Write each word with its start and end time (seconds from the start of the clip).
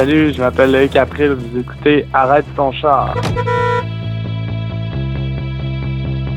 Salut, 0.00 0.32
je 0.32 0.40
m'appelle 0.40 0.72
Loïc 0.72 0.96
April, 0.96 1.32
vous 1.32 1.58
écoutez 1.58 2.06
Arrête 2.14 2.46
ton 2.56 2.72
char. 2.72 3.14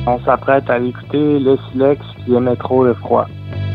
On 0.06 0.20
s'apprête 0.26 0.70
à 0.70 0.80
écouter 0.80 1.40
le 1.40 1.58
Silex 1.72 2.06
qui 2.26 2.36
aimait 2.36 2.58
trop 2.58 2.84
le 2.84 2.94
froid. 2.94 3.26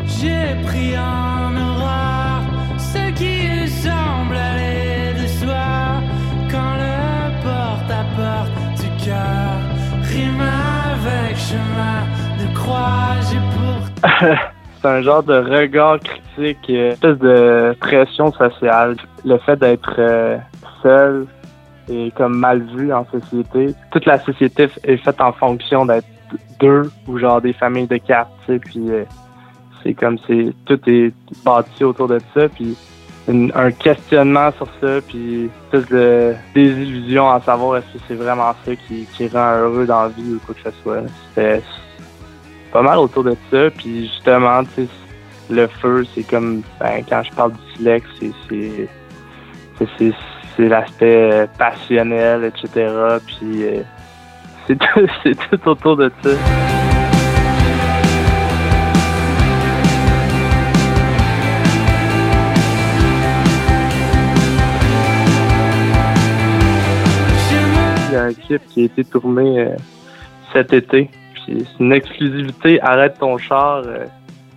J'ai 0.05 0.63
pris 0.67 0.93
en 0.99 1.57
horreur 1.57 2.43
ce 2.77 3.13
qui 3.13 3.67
semble 3.67 4.37
aller 4.37 5.23
de 5.23 5.27
soi 5.27 6.03
quand 6.51 6.75
le 6.85 7.43
porte-à-porte 7.43 8.83
du 8.83 9.05
cœur 9.07 9.57
rime 10.03 10.43
avec 10.43 11.35
chemin 11.39 12.05
de 12.39 12.55
croix. 12.55 13.17
J'ai 13.31 13.41
pour 13.55 14.49
un 14.89 15.03
genre 15.03 15.23
de 15.23 15.35
regard 15.35 15.99
critique, 16.01 16.59
euh, 16.71 16.87
une 16.89 16.93
espèce 16.93 17.19
de 17.19 17.77
pression 17.81 18.33
sociale. 18.33 18.97
Le 19.25 19.39
fait 19.39 19.57
d'être 19.57 19.95
euh, 19.99 20.37
seul 20.83 21.27
et 21.91 22.11
comme 22.17 22.37
mal 22.39 22.63
vu 22.77 22.93
en 22.93 23.07
société. 23.07 23.75
Toute 23.91 24.07
la 24.07 24.19
société 24.21 24.69
est 24.85 24.97
faite 24.99 25.21
en 25.21 25.33
fonction 25.33 25.87
d'être 25.87 26.07
deux 26.61 26.91
ou 27.07 27.19
genre 27.19 27.41
des 27.41 27.53
familles 27.53 27.87
de 27.87 27.97
quatre, 27.97 28.31
tu 28.47 28.53
sais, 28.55 28.59
puis 28.59 28.91
euh, 28.91 29.05
c'est 29.83 29.95
comme 29.95 30.19
c'est 30.27 30.53
tout 30.67 30.79
est 30.87 31.13
bâti 31.45 31.85
autour 31.85 32.09
de 32.09 32.19
ça, 32.35 32.49
puis 32.49 32.77
une- 33.29 33.53
un 33.55 33.71
questionnement 33.71 34.51
sur 34.53 34.67
ça, 34.81 35.01
puis 35.07 35.51
espèce 35.73 35.89
de 35.91 36.35
désillusion 36.55 37.31
à 37.31 37.41
savoir 37.41 37.77
est-ce 37.79 37.87
que 37.95 38.05
c'est 38.09 38.15
vraiment 38.15 38.53
ça 38.65 38.75
qui, 38.77 39.07
qui 39.15 39.29
rend 39.29 39.57
heureux 39.59 39.87
dans 39.87 40.03
la 40.03 40.09
vie 40.09 40.35
ou 40.35 40.41
quoi 40.45 40.55
que 40.55 40.71
ce 40.71 40.77
soit. 40.83 41.03
C'était 41.35 41.63
pas 42.73 42.83
mal 42.83 42.99
autour 42.99 43.25
de 43.25 43.37
ça, 43.51 43.71
puis 43.71 44.07
justement, 44.07 44.63
le 45.51 45.67
feu, 45.67 46.05
c'est 46.15 46.23
comme 46.29 46.63
ben, 46.79 47.03
quand 47.09 47.23
je 47.23 47.33
parle 47.33 47.53
du 47.53 47.59
silex, 47.77 48.07
c'est 48.49 50.19
l'aspect 50.59 51.31
euh, 51.33 51.47
passionnel, 51.59 52.45
etc. 52.45 52.93
Puis 53.27 53.65
euh, 53.65 53.83
c'est 54.67 54.79
tout, 54.79 55.07
tout 55.51 55.69
autour 55.69 55.97
de 55.97 56.13
ça. 56.23 56.31
Il 68.09 68.15
y 68.15 68.17
a 68.17 68.23
un 68.25 68.33
clip 68.33 68.63
qui 68.69 68.83
a 68.83 68.85
été 68.85 69.05
tourné 69.05 69.61
euh, 69.61 69.77
cet 70.53 70.73
été. 70.73 71.11
C'est 71.49 71.81
une 71.81 71.93
exclusivité. 71.93 72.81
Arrête 72.83 73.19
ton 73.19 73.39
char. 73.39 73.83
euh, 73.87 74.05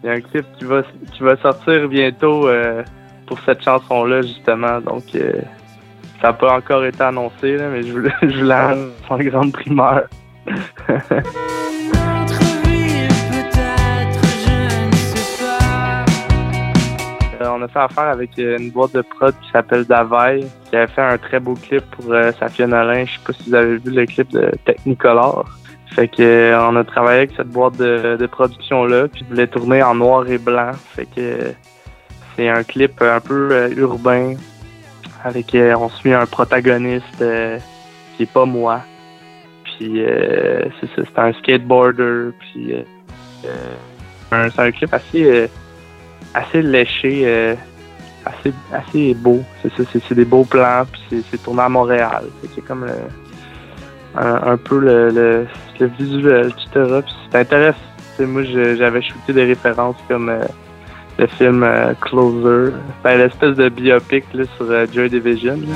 Il 0.04 0.08
y 0.08 0.10
a 0.10 0.14
un 0.14 0.22
clip 0.22 0.46
qui 0.58 0.66
va 0.66 0.82
qui 1.14 1.24
va 1.24 1.38
sortir 1.38 1.88
bientôt 1.88 2.48
euh, 2.48 2.84
pour 3.28 3.40
cette 3.42 3.64
chanson-là 3.64 4.22
justement. 4.22 4.82
Donc 4.82 5.04
euh, 5.16 5.34
ça 6.22 6.28
n'a 6.28 6.34
pas 6.34 6.56
encore 6.56 6.84
été 6.86 7.02
annoncé, 7.02 7.58
là, 7.58 7.70
mais 7.70 7.84
je 7.84 7.94
vous, 7.94 8.08
je 8.22 8.38
vous 8.40 8.46
l'annonce 8.46 8.92
en 9.10 9.18
grande 9.18 9.52
primeur. 9.54 10.08
Euh, 17.42 17.48
on 17.50 17.62
a 17.64 17.68
fait 17.68 17.80
affaire 17.80 18.04
avec 18.10 18.38
euh, 18.38 18.58
une 18.60 18.70
boîte 18.70 18.94
de 18.94 19.02
prod 19.02 19.34
qui 19.42 19.50
s'appelle 19.52 19.86
Davaille, 19.86 20.46
qui 20.70 20.76
avait 20.76 20.88
fait 20.92 21.02
un 21.02 21.18
très 21.18 21.40
beau 21.40 21.56
clip 21.56 21.84
pour 21.92 22.14
euh, 22.14 22.32
Safia 22.34 22.68
Nolin. 22.68 23.06
Je 23.06 23.12
sais 23.14 23.20
pas 23.26 23.34
si 23.34 23.50
vous 23.50 23.56
avez 23.56 23.78
vu 23.78 23.92
le 23.92 24.06
clip 24.06 24.30
de 24.32 24.52
Technicolor. 24.66 25.46
Fait 25.92 26.08
que 26.08 26.22
euh, 26.22 26.70
on 26.70 26.76
a 26.78 26.84
travaillé 26.86 27.18
avec 27.18 27.32
cette 27.36 27.50
boîte 27.50 27.76
de, 27.76 28.26
production 28.28 28.86
là, 28.86 29.08
puis 29.10 29.24
je 29.24 29.30
voulais 29.30 29.48
tourner 29.48 29.84
en 29.84 29.96
noir 29.96 30.26
et 30.28 30.38
blanc. 30.38 30.72
Fait 30.96 31.06
que 31.06 31.54
c'est 32.36 32.48
un 32.48 32.64
clip 32.64 33.02
un 33.02 33.20
peu 33.20 33.50
euh, 33.52 33.70
urbain 33.76 34.36
avec 35.24 35.54
euh, 35.54 35.76
on 35.78 35.90
suit 35.90 36.14
un 36.14 36.26
protagoniste 36.26 37.24
qui 38.16 38.24
est 38.24 38.32
pas 38.32 38.46
moi. 38.46 38.82
Puis 39.66 40.02
euh, 40.02 40.64
c'est 40.80 40.88
ça, 40.96 41.02
c'est 41.06 41.20
un 41.20 41.34
skateboarder. 41.34 42.30
Puis 42.40 42.74
euh, 42.74 44.50
c'est 44.50 44.60
un 44.62 44.72
clip 44.72 44.94
assez 44.94 45.50
assez 46.34 46.62
léché, 46.62 47.58
assez, 48.26 48.54
assez 48.72 49.14
beau. 49.14 49.42
C'est 49.62 49.74
ça, 49.76 49.84
c'est, 50.08 50.16
des 50.16 50.24
beaux 50.24 50.46
plans, 50.46 50.86
puis 50.90 51.22
c'est, 51.30 51.44
tourné 51.44 51.64
à 51.64 51.70
Montréal. 51.70 52.24
C'est 52.56 52.62
comme 52.62 52.86
le- 52.86 53.10
un, 54.16 54.52
un 54.54 54.58
peu 54.58 54.80
le, 54.80 55.10
le, 55.10 55.48
le 55.82 55.88
visuel, 55.88 56.50
etc. 56.50 57.02
Puis 57.04 57.16
c'est 58.18 58.26
moi, 58.26 58.44
j'avais 58.44 59.02
shooté 59.02 59.34
des 59.34 59.46
références 59.46 59.96
comme 60.08 60.30
euh, 60.30 60.44
le 61.18 61.28
film 61.28 61.64
euh, 61.64 61.94
Closer, 62.02 62.74
ben, 63.04 63.18
l'espèce 63.18 63.56
de 63.56 63.70
biopic 63.70 64.26
là, 64.34 64.44
sur 64.58 64.70
euh, 64.70 64.86
Joy 64.94 65.10
Division. 65.10 65.56
là. 65.56 65.76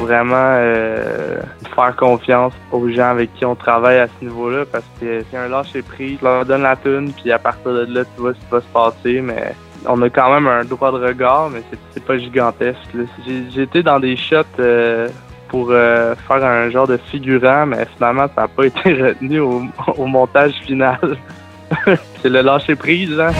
Vraiment 0.00 0.56
faire 1.74 1.96
confiance 1.96 2.54
aux 2.70 2.88
gens 2.88 3.10
avec 3.10 3.34
qui 3.34 3.44
on 3.44 3.56
travaille 3.56 3.98
à 3.98 4.06
ce 4.06 4.24
niveau-là 4.24 4.64
parce 4.70 4.84
que 5.00 5.24
c'est 5.28 5.36
un 5.36 5.48
lâcher 5.48 5.82
prise, 5.82 6.18
tu 6.18 6.24
leur 6.24 6.46
donne 6.46 6.62
la 6.62 6.76
tune 6.76 7.12
puis 7.12 7.32
à 7.32 7.40
partir 7.40 7.72
de 7.72 7.86
là 7.92 8.04
tu 8.04 8.20
vois 8.20 8.32
ce 8.32 8.38
qui 8.38 8.46
va 8.50 8.60
se 8.60 8.66
passer 8.72 9.20
mais 9.20 9.52
on 9.88 10.02
a 10.02 10.10
quand 10.10 10.32
même 10.32 10.46
un 10.46 10.64
droit 10.64 10.92
de 10.92 11.04
regard 11.04 11.50
mais 11.50 11.62
c'est, 11.92 12.04
pas 12.04 12.18
gigantesque. 12.18 12.78
J'ai, 13.26 13.62
été 13.62 13.82
dans 13.82 14.00
des 14.00 14.16
shots 14.16 14.42
euh, 14.58 15.08
pour 15.48 15.68
euh, 15.70 16.14
faire 16.28 16.44
un 16.44 16.70
genre 16.70 16.86
de 16.86 16.96
figurant 16.96 17.66
mais 17.66 17.86
finalement 17.96 18.26
ça 18.34 18.42
n'a 18.42 18.48
pas 18.48 18.64
été 18.66 18.94
retenu 18.94 19.40
au, 19.40 20.06
montage 20.06 20.54
final. 20.64 20.98
c'est 22.22 22.28
le 22.28 22.42
lâcher 22.42 22.76
prise 22.76 23.18
hein. 23.18 23.32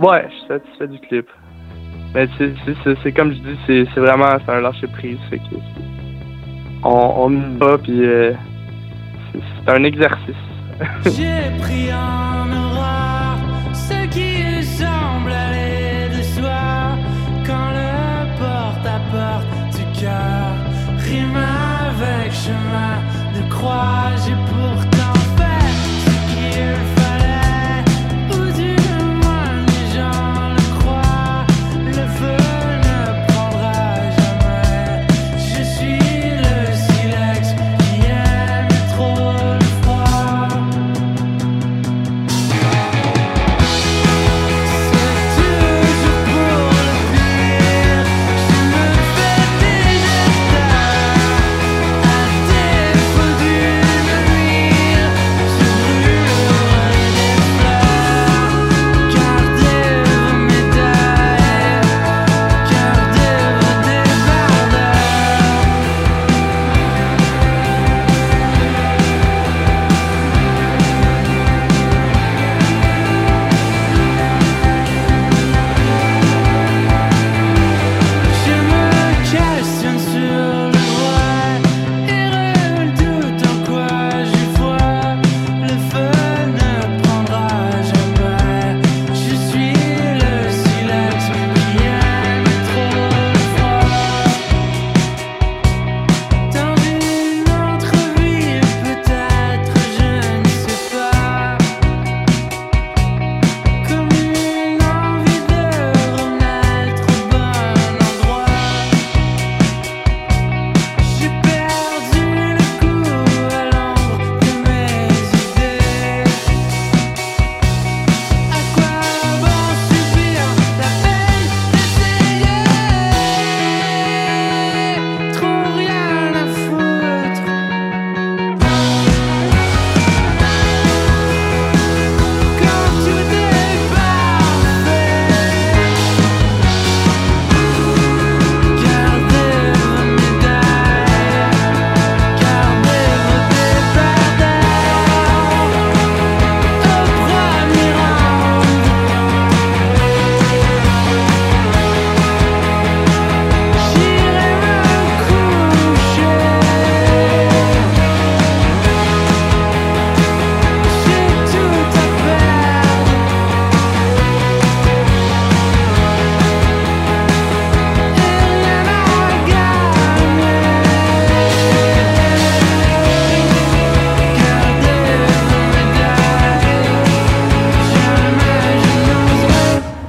Ouais, 0.00 0.28
je 0.28 0.34
suis 0.34 0.46
satisfait 0.46 0.86
du 0.86 0.98
clip. 1.00 1.26
Mais 2.14 2.28
c'est, 3.02 3.12
comme 3.12 3.32
je 3.32 3.38
dis, 3.38 3.88
c'est, 3.94 4.00
vraiment 4.00 4.26
un 4.46 4.60
lâcher 4.60 4.86
prise. 4.86 5.18
Fait 5.28 5.38
que 5.38 5.56
on, 6.84 7.14
on 7.16 7.32
y 7.32 7.58
va 7.58 7.78
puis 7.78 8.04
euh, 8.04 8.32
c'est, 9.32 9.70
un 9.70 9.84
exercice. 9.84 10.44
J'ai 11.04 11.50
pris 11.60 11.92
en 11.92 12.50
horreur 12.52 13.38
ce 13.72 14.06
qui 14.08 14.62
semble 14.64 15.32
aller 15.32 16.16
de 16.16 16.22
soi 16.22 16.96
quand 17.46 17.70
le 17.80 18.38
porte-à-porte 18.38 19.76
du 19.76 20.00
cœur 20.00 20.54
rime 20.98 21.36
avec 21.36 22.32
chemin 22.32 22.96
de 23.34 23.50
croix. 23.50 24.10
J'ai 24.24 24.36
pourtant 24.52 25.37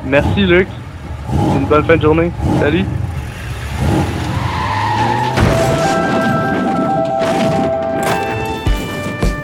merci, 0.09 0.45
Luc. 0.45 0.67
Une 1.55 1.65
bonne 1.65 1.83
fin 1.83 1.97
de 1.97 2.01
journée. 2.01 2.31
Salut. 2.59 2.85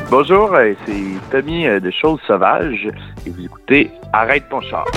Bonjour, 0.10 0.54
euh, 0.54 0.74
c'est 0.86 1.04
Tommy 1.30 1.68
euh, 1.68 1.80
de 1.82 1.92
Choses 1.92 2.22
Sauvages 2.26 2.88
et 3.26 3.30
vous 3.30 3.44
écoutez 3.44 3.92
Arrête 4.14 4.48
ton 4.50 4.62
char. 4.62 4.86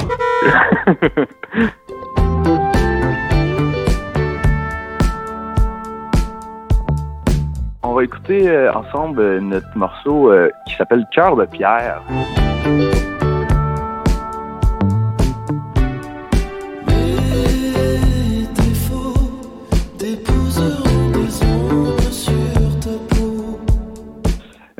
On 7.82 7.94
va 7.94 8.04
écouter 8.04 8.48
euh, 8.48 8.72
ensemble 8.72 9.38
notre 9.38 9.76
morceau 9.76 10.32
qui 10.66 10.76
s'appelle 10.76 11.04
Cœur 11.12 11.34
de 11.36 11.46
pierre. 11.46 12.00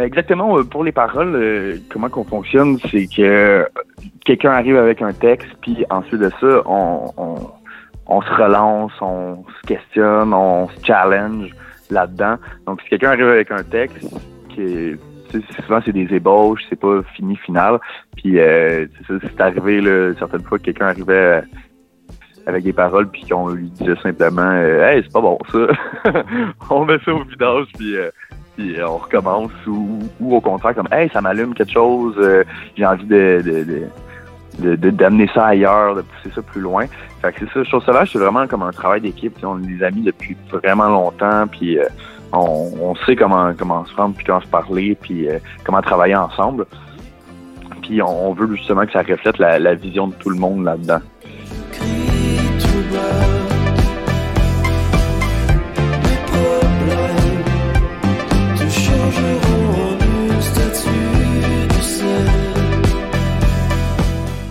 Exactement, 0.05 0.59
euh, 0.59 0.65
pour 0.65 0.85
les 0.85 0.93
paroles, 0.93 1.35
euh, 1.35 1.77
comment 1.91 2.09
qu'on 2.09 2.25
fonctionne, 2.25 2.79
c'est 2.91 3.07
que 3.07 3.67
quelqu'un 4.25 4.53
arrive 4.53 4.77
avec 4.77 5.03
un 5.03 5.13
texte, 5.13 5.49
puis 5.61 5.85
ensuite 5.91 6.21
de 6.21 6.31
ça, 6.41 6.63
on, 6.67 7.11
on, 8.07 8.23
se 8.23 8.31
relance, 8.31 8.93
on 9.01 9.45
se 9.45 9.67
questionne, 9.67 10.33
on 10.33 10.69
se 10.69 10.85
challenge 10.85 11.51
là-dedans. 11.91 12.37
Donc, 12.67 12.81
si 12.83 12.89
quelqu'un 12.91 13.11
arrive 13.11 13.29
avec 13.29 13.51
un 13.51 13.63
texte, 13.63 14.09
souvent 15.63 15.81
c'est 15.85 15.93
des 15.93 16.15
ébauches, 16.15 16.63
c'est 16.69 16.81
pas 16.81 17.03
fini 17.15 17.37
final. 17.37 17.79
Puis 18.17 18.39
euh, 18.39 18.87
c'est 19.09 19.41
arrivé 19.41 19.81
là, 19.81 20.13
certaines 20.19 20.43
fois 20.43 20.59
que 20.59 20.65
quelqu'un 20.65 20.87
arrivait 20.87 21.43
avec 22.47 22.65
des 22.65 22.73
paroles 22.73 23.09
puis 23.09 23.27
qu'on 23.29 23.51
lui 23.51 23.69
disait 23.71 23.97
simplement 24.03 24.53
Hey, 24.53 25.03
c'est 25.03 25.13
pas 25.13 25.21
bon 25.21 25.39
ça. 25.53 25.67
on 26.71 26.85
met 26.85 26.99
ça 27.05 27.13
au 27.13 27.23
vidange 27.25 27.67
puis 27.77 27.95
puis 28.59 28.77
euh, 28.79 28.89
on 28.89 28.97
recommence 28.99 29.53
ou, 29.67 30.01
au 30.21 30.41
contraire 30.41 30.75
comme 30.75 30.89
hey 30.91 31.09
ça 31.13 31.21
m'allume 31.21 31.55
quelque 31.55 31.73
chose 31.73 32.15
euh, 32.19 32.43
j'ai 32.77 32.85
envie 32.85 33.07
de, 33.07 33.89
de, 34.59 34.91
d'amener 34.91 35.31
ça 35.33 35.47
ailleurs 35.47 35.95
de 35.95 36.03
pousser 36.03 36.35
ça 36.35 36.43
plus 36.43 36.61
loin. 36.61 36.87
Fait 37.23 37.33
que 37.33 37.41
c'est 37.41 37.53
ça 37.53 37.65
chose 37.65 37.85
sauvage 37.85 38.11
c'est 38.13 38.19
vraiment 38.19 38.47
comme 38.49 38.65
un 38.65 38.73
travail 38.73 39.01
d'équipe 39.01 39.37
on 39.45 39.63
est 39.63 39.67
des 39.67 39.83
amis 39.85 40.03
depuis 40.03 40.37
vraiment 40.53 40.89
longtemps 40.89 41.47
puis 41.47 41.79
euh, 41.79 41.87
on, 42.33 42.95
sait 43.07 43.15
comment 43.15 43.53
comment 43.57 43.85
se 43.87 43.93
prendre 43.95 44.15
puis 44.17 44.25
comment 44.27 44.41
se 44.41 44.49
parler 44.49 44.99
puis 45.01 45.29
comment 45.65 45.81
travailler 45.81 46.17
ensemble. 46.17 46.67
Puis 47.81 48.03
on, 48.03 48.35
veut 48.35 48.55
justement 48.55 48.85
que 48.85 48.93
ça 48.93 49.01
reflète 49.01 49.39
la, 49.39 49.59
la 49.59 49.75
vision 49.75 50.09
de 50.09 50.15
tout 50.15 50.29
le 50.29 50.37
monde 50.37 50.63
là-dedans 50.65 51.01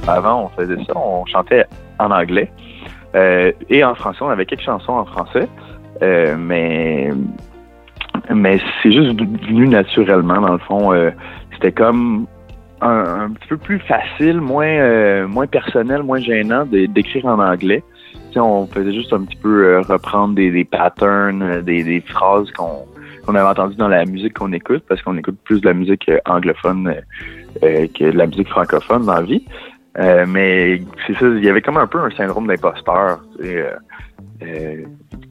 Avant, 0.08 0.46
on 0.46 0.48
faisait 0.50 0.82
ça, 0.86 0.94
on 0.96 1.26
chantait 1.26 1.66
en 2.00 2.12
anglais 2.12 2.50
euh, 3.16 3.52
et 3.70 3.84
en 3.84 3.94
français. 3.94 4.20
On 4.22 4.30
avait 4.30 4.46
quelques 4.46 4.62
chansons 4.62 4.94
en 4.94 5.06
français, 5.06 5.48
euh, 6.02 6.36
mais 6.38 7.10
mais 8.34 8.60
c'est 8.82 8.92
juste 8.92 9.20
venu 9.20 9.68
naturellement 9.68 10.42
dans 10.42 10.54
le 10.54 10.60
fond. 10.60 10.94
Euh, 10.94 11.12
c'était 11.54 11.72
comme 11.72 12.26
un, 12.82 13.32
petit 13.32 13.50
peu 13.50 13.58
plus 13.58 13.80
facile, 13.80 14.40
moins 14.40 15.26
moins 15.28 15.48
personnel, 15.48 16.04
moins 16.04 16.20
gênant 16.20 16.66
d'écrire 16.66 17.26
en 17.26 17.40
anglais. 17.40 17.84
on 18.36 18.68
faisait 18.68 18.94
juste 18.94 19.12
un 19.12 19.24
petit 19.24 19.38
peu 19.38 19.80
reprendre 19.80 20.36
des, 20.36 20.64
patterns, 20.64 21.62
des, 21.62 22.02
phrases 22.02 22.52
qu'on 22.52 22.86
qu'on 23.26 23.36
avait 23.36 23.50
entendues 23.50 23.76
dans 23.76 23.90
la 23.90 24.06
musique 24.06 24.36
qu'on 24.36 24.54
écoute, 24.54 24.84
parce 24.88 25.02
qu'on 25.02 25.18
écoute 25.18 25.38
plus 25.44 25.60
de 25.60 25.68
la 25.68 25.74
musique 25.74 26.10
anglophone 26.26 26.96
que 27.62 28.12
de 28.12 28.18
la 28.18 28.28
musique 28.28 28.48
francophone 28.48 29.06
dans 29.06 29.16
la 29.16 29.24
vie. 29.24 29.44
Euh, 30.00 30.26
mais 30.28 30.82
c'est 31.06 31.14
ça, 31.18 31.26
il 31.26 31.44
y 31.44 31.50
avait 31.50 31.62
comme 31.62 31.78
un 31.78 31.88
peu 31.88 32.00
un 32.00 32.12
syndrome 32.12 32.48
d'imposteur. 32.48 33.20
Euh, 33.44 33.72
euh, 34.44 34.84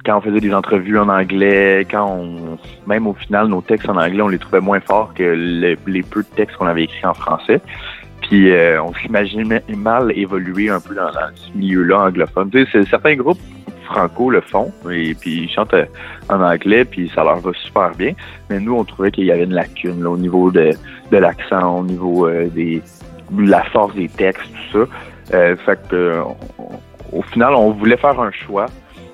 quand 0.05 0.19
on 0.19 0.21
faisait 0.21 0.41
des 0.41 0.53
entrevues 0.53 0.99
en 0.99 1.09
anglais, 1.09 1.87
quand 1.89 2.07
on, 2.11 2.59
même 2.87 3.07
au 3.07 3.15
final, 3.15 3.47
nos 3.47 3.63
textes 3.63 3.89
en 3.89 3.97
anglais, 3.97 4.23
on 4.23 4.29
les 4.29 4.39
trouvait 4.39 4.61
moins 4.61 4.81
forts 4.81 5.15
que 5.15 5.23
les 5.23 6.03
peu 6.03 6.23
de 6.23 6.29
textes 6.37 6.57
qu'on 6.57 6.67
avait 6.67 6.85
écrits 6.85 7.07
en 7.07 7.15
français. 7.15 7.61
Puis 8.23 8.51
on 8.83 8.93
s'imaginait 8.95 9.63
mal 9.77 10.11
évoluer 10.17 10.69
un 10.69 10.81
peu 10.81 10.95
dans, 10.95 11.11
ce 11.13 11.57
milieu-là 11.57 12.07
anglophone. 12.07 12.51
Certains 12.91 13.15
groupes 13.15 13.39
franco 13.85 14.31
le 14.31 14.41
font 14.41 14.73
et 14.91 15.15
puis 15.15 15.43
ils 15.45 15.49
chantent 15.49 15.77
en 16.29 16.41
anglais 16.41 16.85
puis 16.85 17.09
ça 17.15 17.23
leur 17.23 17.39
va 17.39 17.53
super 17.53 17.93
bien. 17.95 18.15
Mais 18.51 18.59
nous, 18.59 18.75
on 18.75 18.85
trouvait 18.85 19.13
qu'il 19.13 19.27
y 19.27 19.31
avait 19.31 19.45
une 19.45 19.55
lacune 19.55 20.05
au 20.05 20.17
niveau 20.17 20.51
de 20.51 20.73
l'accent, 21.13 21.79
au 21.79 21.85
niveau 21.85 22.29
des 22.29 22.83
la 23.37 23.63
force 23.65 23.95
des 23.95 24.09
textes, 24.09 24.51
tout 24.73 24.87
ça. 24.87 24.93
Euh, 25.35 25.57
fait 25.57 25.89
que, 25.89 25.97
euh, 25.97 26.23
au 27.13 27.23
final, 27.23 27.55
on 27.55 27.73
voulait 27.73 27.97
faire 27.97 28.19
un 28.21 28.31
choix. 28.31 28.67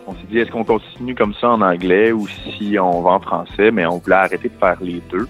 On 0.07 0.13
s'est 0.13 0.27
dit, 0.29 0.39
est-ce 0.39 0.51
qu'on 0.51 0.65
continue 0.65 1.15
comme 1.15 1.35
ça 1.35 1.51
en 1.51 1.63
anglais 1.63 2.13
ou 2.13 2.27
si 2.27 2.77
on 2.79 3.03
va 3.03 3.11
en 3.11 3.21
français, 3.21 3.71
mais 3.71 3.87
on 3.87 3.99
voulait 3.99 4.17
arrêter 4.17 4.49
de 4.49 4.59
faire 4.59 4.77
les 4.81 5.01
deux. 5.11 5.29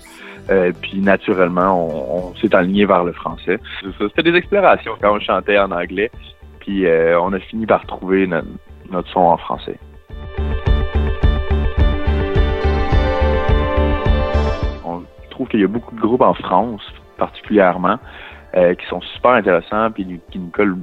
Euh, 0.50 0.72
puis 0.80 1.00
naturellement, 1.00 1.88
on, 2.30 2.34
s'est 2.36 2.54
aligné 2.54 2.84
vers 2.84 3.04
le 3.04 3.12
français. 3.12 3.58
C'était 3.98 4.22
des 4.22 4.36
explorations 4.36 4.94
quand 5.00 5.14
on 5.14 5.20
chantait 5.20 5.58
en 5.58 5.70
anglais. 5.70 6.10
Puis 6.60 6.86
on 7.20 7.32
a 7.32 7.40
fini 7.40 7.66
par 7.66 7.84
trouver 7.86 8.26
notre 8.26 9.08
son 9.10 9.20
en 9.20 9.36
français. 9.36 9.78
On 14.84 15.02
trouve 15.30 15.48
qu'il 15.48 15.60
y 15.60 15.64
a 15.64 15.68
beaucoup 15.68 15.94
de 15.94 16.00
groupes 16.00 16.22
en 16.22 16.34
France, 16.34 16.82
particulièrement, 17.18 17.98
euh, 18.54 18.74
qui 18.74 18.86
sont 18.86 19.00
super 19.00 19.32
intéressants 19.32 19.90
puis 19.90 20.20
qui 20.30 20.38
nous 20.38 20.50
collent 20.50 20.76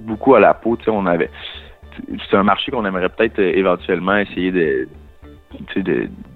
beaucoup 0.00 0.34
à 0.34 0.40
la 0.40 0.54
peau. 0.54 0.76
Tu 0.76 0.84
sais, 0.84 0.90
on 0.90 1.06
avait, 1.06 1.30
c'est 2.30 2.36
un 2.36 2.42
marché 2.42 2.70
qu'on 2.70 2.84
aimerait 2.84 3.08
peut-être 3.08 3.38
euh, 3.38 3.52
éventuellement 3.54 4.16
essayer 4.16 4.52
de, 4.52 4.88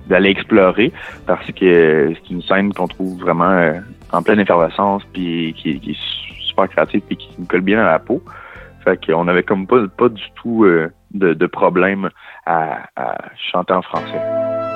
d'aller 0.06 0.30
explorer 0.30 0.92
parce 1.26 1.46
que 1.52 2.14
c'est 2.14 2.30
une 2.30 2.42
scène 2.42 2.72
qu'on 2.72 2.88
trouve 2.88 3.20
vraiment 3.20 3.50
euh, 3.50 3.74
en 4.12 4.22
pleine 4.22 4.40
effervescence 4.40 5.02
puis 5.12 5.54
qui, 5.56 5.70
est 5.70 6.46
super 6.46 6.68
créative 6.68 7.02
puis 7.06 7.16
qui 7.16 7.30
nous 7.38 7.46
colle 7.46 7.62
bien 7.62 7.80
à 7.80 7.92
la 7.92 7.98
peau. 7.98 8.22
Fait 8.84 8.98
qu'on 9.04 9.28
avait 9.28 9.42
comme 9.42 9.66
pas, 9.66 9.86
pas 9.88 10.08
du 10.08 10.24
tout 10.36 10.64
de, 10.64 11.34
de 11.34 11.46
problème 11.46 12.08
à, 12.46 12.88
à 12.96 13.16
chanter 13.52 13.74
en 13.74 13.82
français. 13.82 14.67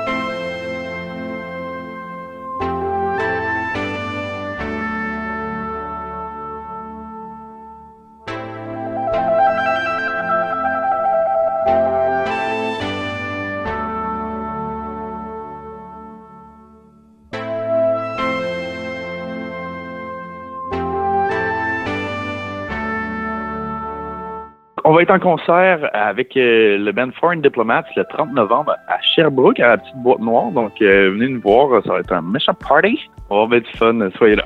On 24.92 24.96
va 24.96 25.00
être 25.04 25.10
en 25.10 25.18
concert 25.18 25.88
avec 25.94 26.36
euh, 26.36 26.76
le 26.76 26.92
band 26.92 27.08
Foreign 27.18 27.40
Diplomats 27.40 27.82
le 27.96 28.04
30 28.04 28.34
novembre 28.34 28.76
à 28.88 29.00
Sherbrooke, 29.00 29.58
à 29.58 29.68
la 29.68 29.78
petite 29.78 29.96
boîte 29.96 30.18
noire. 30.18 30.50
Donc, 30.50 30.82
euh, 30.82 31.12
venez 31.12 31.28
nous 31.28 31.40
voir, 31.40 31.82
ça 31.82 31.94
va 31.94 32.00
être 32.00 32.12
un 32.12 32.20
méchant 32.20 32.52
party. 32.52 33.00
On 33.30 33.46
va 33.46 33.56
être 33.56 33.72
du 33.72 33.78
fun, 33.78 34.10
soyez 34.18 34.36
là. 34.36 34.44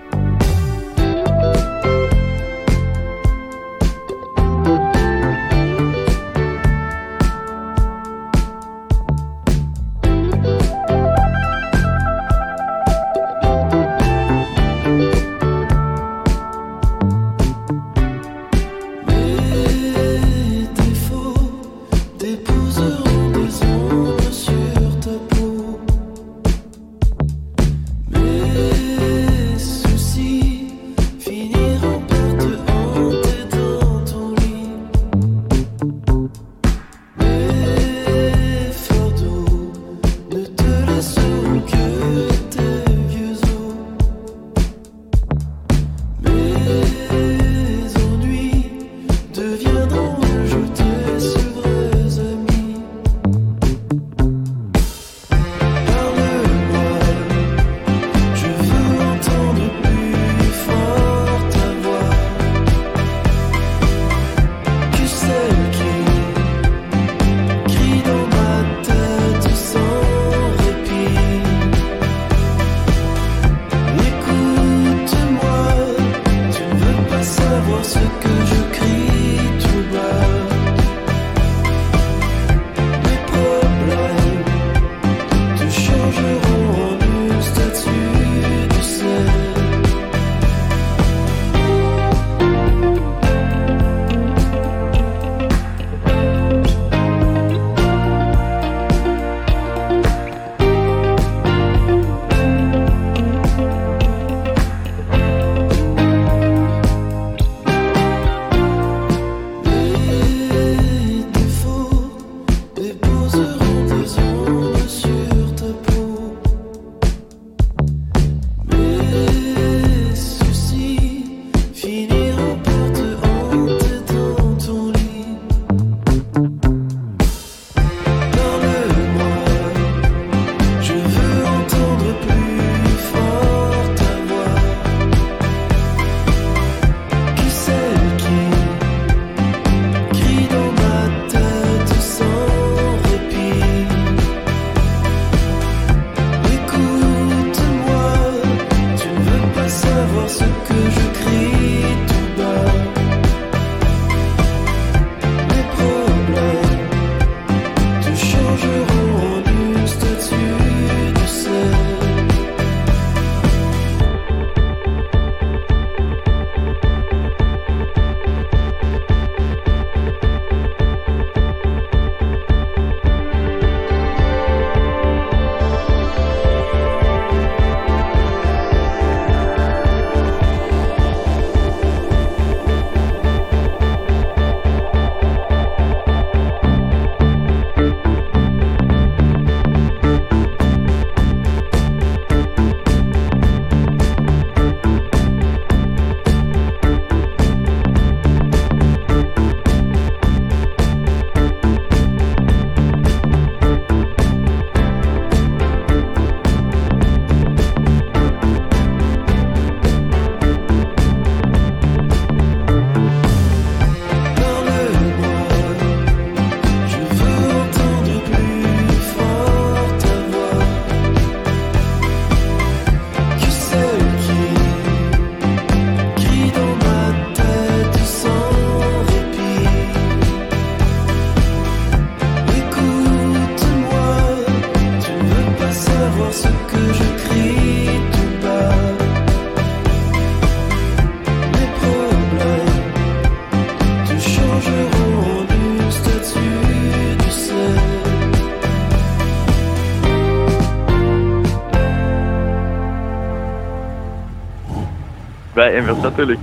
Ben, 255.77 255.85
merci 255.85 256.07
à 256.07 256.11
toi, 256.11 256.25
Luc. 256.25 256.39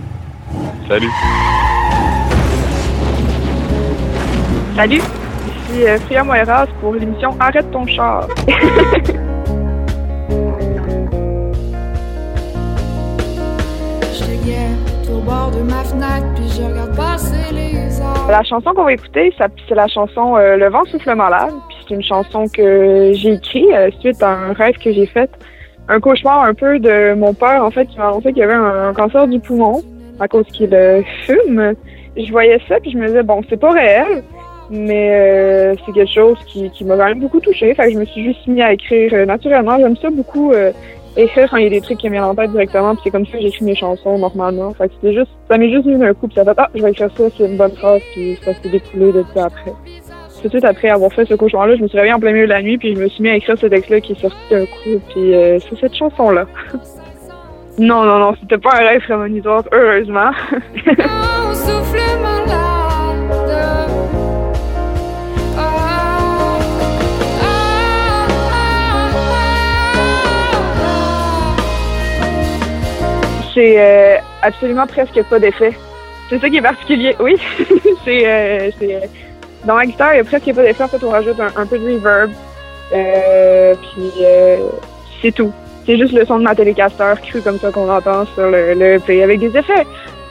Salut. 0.87 1.09
Salut, 4.75 5.01
ici 5.47 5.87
euh, 5.87 5.97
Fria 6.01 6.23
Moiras 6.23 6.67
pour 6.79 6.93
l'émission 6.93 7.35
Arrête 7.39 7.71
ton 7.71 7.87
char. 7.87 8.27
La 18.29 18.43
chanson 18.43 18.71
qu'on 18.73 18.83
va 18.83 18.93
écouter, 18.93 19.33
c'est 19.37 19.75
la 19.75 19.87
chanson 19.87 20.37
euh, 20.37 20.57
Le 20.57 20.69
vent 20.69 20.85
souffle 20.85 21.15
malade. 21.15 21.53
Puis 21.69 21.77
c'est 21.87 21.95
une 21.95 22.03
chanson 22.03 22.45
que 22.47 23.11
j'ai 23.15 23.33
écrite 23.33 23.65
euh, 23.73 23.89
suite 23.99 24.21
à 24.21 24.29
un 24.29 24.53
rêve 24.53 24.77
que 24.77 24.93
j'ai 24.93 25.07
fait. 25.07 25.31
Un 25.89 25.99
cauchemar 25.99 26.43
un 26.43 26.53
peu 26.53 26.79
de 26.79 27.13
mon 27.13 27.33
père, 27.33 27.63
en 27.63 27.71
fait, 27.71 27.85
qui 27.85 27.97
m'a 27.97 28.09
annoncé 28.09 28.29
qu'il 28.29 28.37
y 28.37 28.43
avait 28.43 28.53
un, 28.53 28.93
cancer 28.93 29.27
du 29.27 29.39
poumon 29.39 29.81
à 30.19 30.27
cause 30.27 30.45
qu'il 30.47 30.73
euh, 30.73 31.01
fume. 31.25 31.73
Je 32.15 32.31
voyais 32.31 32.59
ça, 32.67 32.79
puis 32.79 32.91
je 32.91 32.97
me 32.97 33.07
disais, 33.07 33.23
bon, 33.23 33.41
c'est 33.49 33.59
pas 33.59 33.71
réel, 33.71 34.23
mais 34.69 35.09
euh, 35.11 35.75
c'est 35.85 35.91
quelque 35.91 36.11
chose 36.11 36.37
qui, 36.47 36.69
qui 36.71 36.83
m'a 36.85 36.97
quand 36.97 37.05
même 37.05 37.19
beaucoup 37.19 37.39
touchée. 37.39 37.73
Fait 37.73 37.85
que 37.85 37.93
je 37.93 37.99
me 37.99 38.05
suis 38.05 38.23
juste 38.23 38.45
mis 38.47 38.61
à 38.61 38.73
écrire 38.73 39.13
euh, 39.13 39.25
naturellement. 39.25 39.77
J'aime 39.77 39.97
ça 39.97 40.09
beaucoup 40.09 40.51
euh, 40.51 40.71
écrire 41.17 41.49
quand 41.49 41.57
il 41.57 41.63
y 41.63 41.67
a 41.67 41.69
des 41.69 41.81
trucs 41.81 41.99
qui 41.99 42.07
me 42.07 42.13
viennent 42.13 42.23
en 42.23 42.35
tête 42.35 42.51
directement, 42.51 42.93
puis 42.93 43.01
c'est 43.05 43.11
comme 43.11 43.25
ça 43.25 43.33
que 43.33 43.41
j'écris 43.41 43.65
mes 43.65 43.75
chansons 43.75 44.17
normalement. 44.17 44.71
Fait 44.73 44.87
que 44.87 44.93
c'était 44.95 45.15
juste, 45.15 45.31
ça 45.49 45.57
m'est 45.57 45.71
juste 45.71 45.85
venu 45.85 45.97
d'un 45.97 46.13
coup, 46.13 46.27
puis 46.27 46.35
ça 46.35 46.43
fait 46.43 46.53
ah, 46.57 46.69
je 46.73 46.81
vais 46.81 46.91
écrire 46.91 47.09
ça, 47.15 47.23
c'est 47.37 47.45
une 47.45 47.57
bonne 47.57 47.71
phrase, 47.71 48.01
puis 48.13 48.37
ça 48.43 48.53
s'est 48.53 48.69
découlé 48.69 49.11
de 49.11 49.23
ça 49.33 49.45
après. 49.45 49.73
Tout 50.43 50.49
de 50.49 50.55
suite 50.55 50.65
après 50.65 50.89
avoir 50.89 51.09
fait 51.13 51.23
ce 51.23 51.35
cauchemar-là, 51.35 51.77
je 51.77 51.81
me 51.81 51.87
suis 51.87 51.97
réveillée 51.97 52.13
en 52.13 52.19
plein 52.19 52.33
milieu 52.33 52.43
de 52.43 52.51
la 52.51 52.61
nuit, 52.61 52.77
puis 52.77 52.93
je 52.93 52.99
me 52.99 53.07
suis 53.07 53.23
mis 53.23 53.29
à 53.29 53.35
écrire 53.35 53.57
ce 53.57 53.65
texte-là 53.65 54.01
qui 54.01 54.11
est 54.11 54.19
sorti 54.19 54.35
d'un 54.51 54.65
coup, 54.65 54.99
puis 55.09 55.33
euh, 55.33 55.57
c'est 55.59 55.79
cette 55.79 55.95
chanson-là. 55.95 56.47
non, 57.79 58.03
non, 58.03 58.19
non, 58.19 58.35
c'était 58.41 58.57
pas 58.57 58.75
un 58.75 58.85
rêve 58.85 59.01
prémonitoire, 59.03 59.63
heureusement. 59.71 60.31
C'est 73.53 73.75
euh, 73.77 74.17
absolument 74.41 74.87
presque 74.87 75.23
pas 75.29 75.39
d'effet. 75.39 75.71
C'est 76.29 76.39
ça 76.39 76.49
qui 76.49 76.57
est 76.57 76.61
particulier. 76.61 77.15
Oui, 77.19 77.35
euh, 78.07 78.71
c'est, 78.79 78.95
euh, 78.95 78.99
dans 79.65 79.75
la 79.75 79.85
guitare, 79.85 80.13
il 80.13 80.17
y 80.17 80.19
a 80.19 80.23
presque 80.23 80.53
pas 80.53 80.63
d'effet. 80.63 80.83
En 80.83 80.87
fait, 80.87 81.03
on 81.03 81.09
rajoute 81.09 81.39
un, 81.39 81.65
peu 81.65 81.77
de 81.79 81.93
reverb. 81.93 82.31
Euh, 82.93 83.73
puis 83.75 84.11
euh, 84.21 84.57
c'est 85.21 85.31
tout. 85.31 85.51
C'est 85.85 85.97
juste 85.97 86.13
le 86.13 86.25
son 86.25 86.39
de 86.39 86.43
ma 86.43 86.55
télécaster 86.55 87.13
cru 87.23 87.41
comme 87.41 87.57
ça 87.59 87.71
qu'on 87.71 87.89
entend 87.89 88.25
sur 88.27 88.49
le, 88.49 88.73
le 88.73 88.95
EP 88.95 89.23
avec 89.23 89.39
des 89.39 89.57
effets 89.57 89.85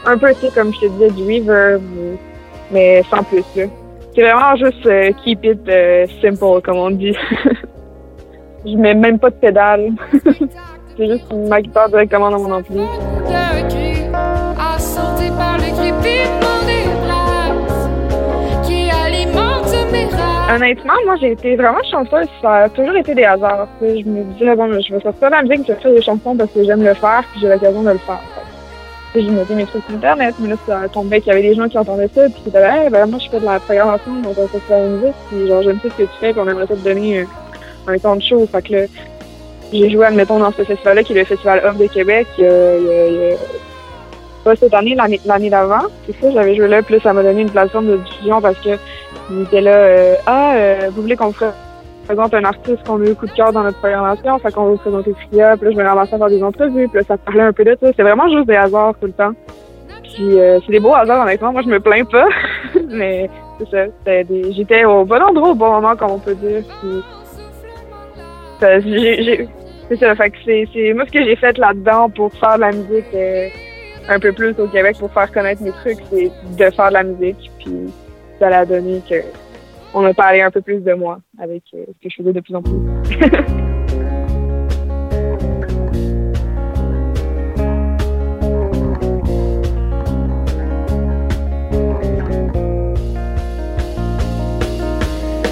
un 0.04 0.18
peu, 0.18 0.32
tu 0.40 0.50
comme 0.50 0.72
je 0.74 0.80
te 0.80 0.86
disais, 0.86 1.10
du 1.10 1.22
reverb, 1.22 1.82
mais 2.70 3.02
sans 3.10 3.22
plus. 3.22 3.44
C'est 3.54 4.22
vraiment 4.22 4.56
juste 4.56 4.84
euh, 4.86 5.10
keep 5.24 5.44
it 5.44 5.60
euh, 5.68 6.06
simple, 6.20 6.60
comme 6.62 6.76
on 6.76 6.90
dit. 6.90 7.16
je 8.66 8.76
mets 8.76 8.94
même 8.94 9.18
pas 9.18 9.30
de 9.30 9.36
pédale. 9.36 9.90
c'est 10.96 11.06
juste 11.06 11.32
ma 11.32 11.62
guitare 11.62 11.88
directement 11.88 12.30
dans 12.30 12.40
mon 12.40 12.52
ampli. 12.52 12.80
Honnêtement, 20.54 20.92
moi, 21.06 21.16
j'ai 21.18 21.32
été 21.32 21.56
vraiment 21.56 21.82
chanceuse. 21.90 22.28
Ça 22.42 22.54
a 22.64 22.68
toujours 22.68 22.96
été 22.96 23.14
des 23.14 23.24
hasards. 23.24 23.68
Je 23.80 23.86
me 24.04 24.22
disais, 24.34 24.54
bon, 24.54 24.70
je 24.80 24.94
vais 24.94 25.00
sortir 25.00 25.28
de 25.28 25.34
la 25.34 25.42
musique, 25.42 25.66
je 25.66 25.72
vais 25.72 25.80
faire 25.80 25.92
des 25.92 26.02
chansons 26.02 26.36
parce 26.36 26.50
que 26.52 26.62
j'aime 26.62 26.84
le 26.84 26.92
faire, 26.92 27.24
puis 27.30 27.40
j'ai 27.40 27.48
l'occasion 27.48 27.82
de 27.82 27.90
le 27.90 27.98
faire. 27.98 28.20
J'ai 29.14 29.22
noté 29.22 29.54
mes 29.54 29.64
trucs 29.64 29.84
sur 29.84 29.94
Internet, 29.94 30.34
mais 30.40 30.48
là, 30.48 30.56
ça 30.66 30.88
tombait 30.90 31.20
qu'il 31.20 31.32
y 31.32 31.36
avait 31.36 31.42
des 31.48 31.54
gens 31.54 31.68
qui 31.68 31.78
entendaient 31.78 32.08
ça, 32.14 32.24
puis 32.24 32.34
qui 32.34 32.50
disaient, 32.50 32.68
hey, 32.68 32.90
ben, 32.90 33.06
moi, 33.06 33.18
je 33.18 33.30
fais 33.30 33.40
de 33.40 33.44
la 33.46 33.60
programmation, 33.60 34.12
donc 34.20 34.36
on 34.36 34.44
va 34.44 34.76
de 34.76 34.82
la 34.82 34.88
musique, 34.88 35.16
puis 35.28 35.48
genre, 35.48 35.62
j'aime 35.62 35.80
ça 35.82 35.88
ce 35.88 36.02
que 36.02 36.02
tu 36.02 36.18
fais, 36.20 36.32
puis 36.32 36.40
on 36.40 36.48
aimerait 36.48 36.66
ça 36.66 36.74
te 36.74 36.84
donner 36.84 37.26
un, 37.86 37.98
temps 37.98 38.16
de 38.16 38.22
show. 38.22 38.46
Fait 38.46 38.62
que 38.62 38.72
là, 38.72 38.86
j'ai 39.72 39.90
joué, 39.90 40.04
admettons, 40.04 40.38
dans 40.38 40.52
ce 40.52 40.64
festival-là, 40.64 41.02
qui 41.02 41.12
est 41.12 41.20
le 41.20 41.24
Festival 41.24 41.62
Off 41.64 41.78
de 41.78 41.86
Québec. 41.86 42.26
A- 42.40 43.62
pas 44.44 44.56
cette 44.56 44.74
année, 44.74 44.96
l'année 45.24 45.50
d'avant. 45.50 45.86
C'est 46.06 46.20
ça, 46.20 46.30
j'avais 46.32 46.56
joué 46.56 46.68
là, 46.68 46.82
puis 46.82 47.00
ça 47.00 47.12
m'a 47.12 47.22
donné 47.22 47.42
une 47.42 47.50
plateforme 47.50 47.86
de 47.86 47.96
diffusion 47.98 48.40
parce 48.40 48.58
que 48.58 48.70
il 49.32 49.42
était 49.42 49.60
là, 49.60 49.74
euh, 49.74 50.14
ah, 50.26 50.54
euh, 50.54 50.90
vous 50.92 51.02
voulez 51.02 51.16
qu'on 51.16 51.32
présente 52.06 52.34
un 52.34 52.44
artiste 52.44 52.86
qu'on 52.86 53.00
a 53.00 53.06
eu 53.06 53.14
coup 53.14 53.26
de 53.26 53.32
cœur 53.32 53.52
dans 53.52 53.62
notre 53.62 53.78
programmation, 53.78 54.38
fait 54.38 54.52
qu'on 54.52 54.70
vous 54.70 54.76
présenter 54.76 55.14
Fria, 55.28 55.56
puis 55.56 55.66
là, 55.66 55.72
je 55.72 55.76
me 55.76 55.84
ramassais 55.84 56.14
à 56.14 56.18
faire 56.18 56.28
des 56.28 56.42
entrevues, 56.42 56.88
puis 56.88 56.98
là, 56.98 57.04
ça 57.06 57.16
parlait 57.16 57.42
un 57.42 57.52
peu 57.52 57.64
de 57.64 57.76
ça. 57.80 57.90
C'est 57.96 58.02
vraiment 58.02 58.28
juste 58.28 58.46
des 58.46 58.56
hasards 58.56 58.94
tout 59.00 59.06
le 59.06 59.12
temps. 59.12 59.32
Puis 60.02 60.38
euh, 60.38 60.58
c'est 60.66 60.72
des 60.72 60.80
beaux 60.80 60.94
hasards, 60.94 61.22
honnêtement. 61.22 61.52
Moi, 61.52 61.62
je 61.62 61.68
me 61.68 61.80
plains 61.80 62.04
pas, 62.04 62.28
mais 62.90 63.30
c'est 63.58 63.70
ça. 63.70 63.86
J'étais 64.50 64.84
au 64.84 65.04
bon 65.04 65.22
endroit 65.22 65.50
au 65.50 65.54
bon 65.54 65.70
moment, 65.70 65.96
comme 65.96 66.10
on 66.10 66.18
peut 66.18 66.34
dire. 66.34 66.62
C'est 68.60 69.96
ça, 69.96 70.14
fait 70.14 70.30
que 70.30 70.36
c'est 70.44 70.92
moi 70.94 71.04
ce 71.06 71.12
que 71.12 71.24
j'ai 71.24 71.36
fait 71.36 71.58
là-dedans 71.58 72.08
pour 72.10 72.32
faire 72.34 72.56
de 72.56 72.60
la 72.60 72.70
musique 72.70 73.06
un 74.08 74.18
peu 74.18 74.32
plus 74.32 74.54
au 74.58 74.66
Québec, 74.68 74.96
pour 74.98 75.12
faire 75.12 75.30
connaître 75.32 75.62
mes 75.62 75.72
trucs, 75.72 75.98
c'est 76.10 76.30
de 76.56 76.70
faire 76.70 76.88
de 76.88 76.94
la 76.94 77.02
musique, 77.02 77.50
puis 77.58 77.92
ça 78.42 78.50
l'a 78.50 78.66
donné 78.66 79.00
que 79.08 79.22
on 79.94 80.04
a 80.04 80.12
parlé 80.12 80.40
un 80.40 80.50
peu 80.50 80.60
plus 80.60 80.80
de 80.80 80.94
moi 80.94 81.20
avec 81.38 81.62
euh, 81.74 81.84
ce 81.86 82.02
que 82.02 82.10
je 82.10 82.16
faisais 82.16 82.32
de 82.32 82.40
plus 82.40 82.56
en 82.56 82.62
plus. 82.62 82.72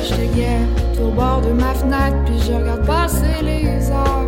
Je 0.03 0.14
te 0.16 0.35
guette 0.35 1.00
au 1.00 1.12
bord 1.12 1.42
de 1.42 1.53
ma 1.53 1.72
fenêtre, 1.74 2.24
puis 2.24 2.40
je 2.44 2.53
regarde 2.55 2.85
passer 2.85 3.44
les 3.44 3.88
heures. 3.92 4.19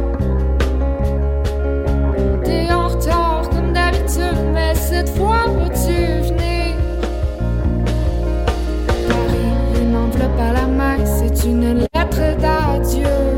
Une 11.45 11.87
lettre 11.95 12.37
d'adieu. 12.41 13.32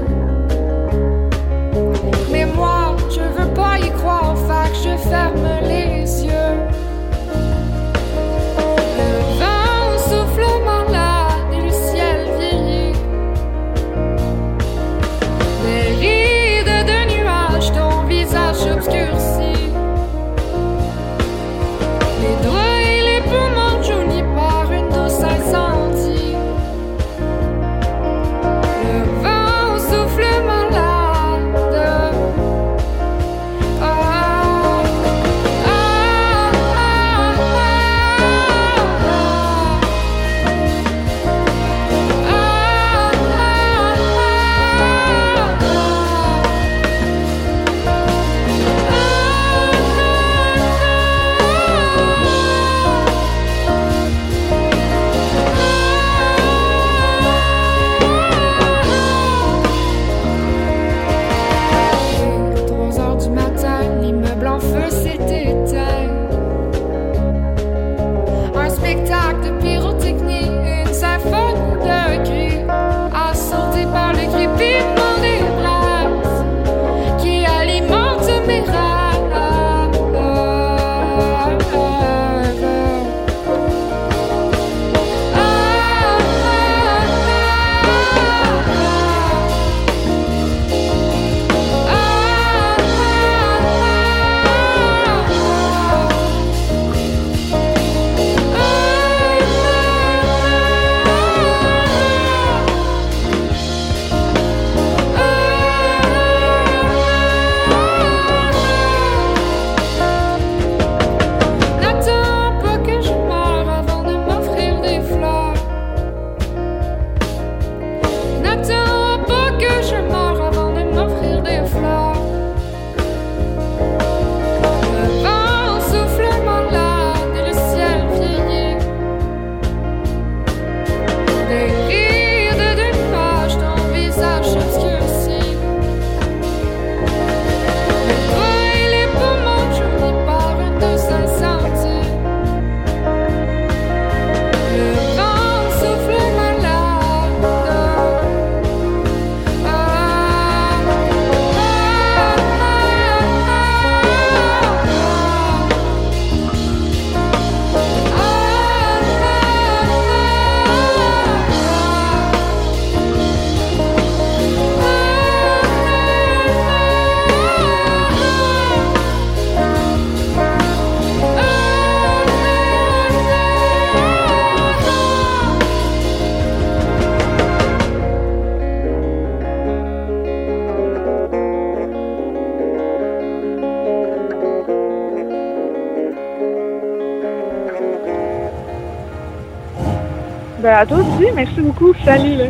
Ben, 190.65 190.77
à 190.77 190.87
toi 190.87 190.97
aussi, 190.97 191.31
merci 191.35 191.61
beaucoup. 191.61 191.93
Salut, 192.07 192.37
là. 192.37 192.45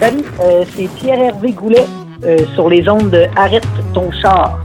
Salut, 0.00 0.24
euh, 0.40 0.64
c'est 0.74 0.88
Pierre-Hervé 0.94 1.52
Goulet 1.52 1.84
euh, 2.24 2.38
sur 2.54 2.70
les 2.70 2.88
ondes 2.88 3.10
de 3.10 3.26
Arrête 3.36 3.66
ton 3.92 4.10
char. 4.12 4.60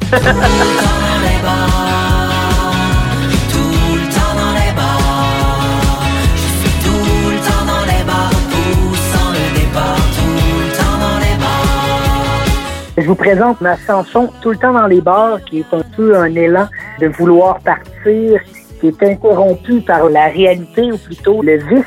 Je 12.97 13.03
vous 13.05 13.15
présente 13.15 13.59
ma 13.59 13.75
chanson 13.75 14.29
Tout 14.41 14.51
le 14.51 14.57
temps 14.57 14.71
dans 14.71 14.87
les 14.87 15.01
bars, 15.01 15.43
qui 15.43 15.59
est 15.59 15.73
un 15.73 15.83
peu 15.97 16.17
un 16.17 16.33
élan 16.33 16.69
de 17.01 17.07
vouloir 17.07 17.59
partir, 17.59 18.39
qui 18.79 18.87
est 18.87 19.03
interrompu 19.03 19.81
par 19.81 20.09
la 20.09 20.27
réalité, 20.27 20.91
ou 20.91 20.97
plutôt 20.97 21.41
le 21.41 21.57
vice 21.57 21.85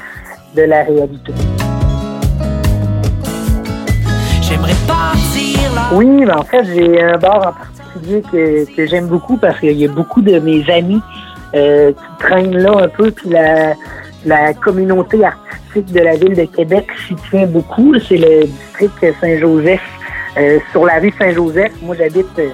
de 0.56 0.62
la 0.62 0.82
réalité. 0.82 1.32
J'aimerais 4.42 4.72
partir 4.86 5.72
là. 5.74 5.90
Oui, 5.94 6.06
mais 6.06 6.32
en 6.32 6.42
fait, 6.42 6.64
j'ai 6.64 7.02
un 7.02 7.18
bar 7.18 7.36
en 7.36 7.52
particulier 7.52 8.22
que, 8.30 8.76
que 8.76 8.86
j'aime 8.86 9.06
beaucoup 9.06 9.36
parce 9.36 9.58
qu'il 9.60 9.78
y 9.78 9.84
a 9.84 9.88
beaucoup 9.88 10.20
de 10.20 10.38
mes 10.38 10.68
amis 10.70 11.00
euh, 11.54 11.92
qui 11.92 12.18
traînent 12.18 12.56
là 12.56 12.84
un 12.84 12.88
peu, 12.88 13.10
puis 13.10 13.30
la, 13.30 13.74
la 14.26 14.52
communauté 14.54 15.24
artistique 15.24 15.92
de 15.92 16.00
la 16.00 16.16
ville 16.16 16.34
de 16.34 16.44
Québec 16.44 16.86
s'y 17.06 17.14
tient 17.30 17.46
beaucoup. 17.46 17.94
C'est 17.98 18.18
le 18.18 18.44
district 18.44 19.16
Saint-Joseph, 19.20 19.80
euh, 20.36 20.58
sur 20.70 20.84
la 20.84 20.98
rue 20.98 21.12
Saint-Joseph. 21.18 21.72
Moi, 21.82 21.96
j'habite 21.98 22.38
euh, 22.38 22.50